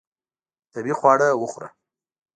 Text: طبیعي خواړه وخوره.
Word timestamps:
طبیعي 0.73 0.95
خواړه 0.99 1.27
وخوره. 1.41 1.67